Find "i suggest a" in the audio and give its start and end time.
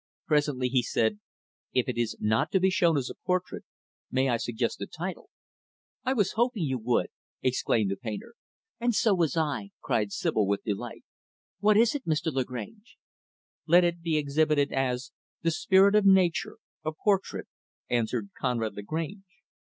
4.29-4.87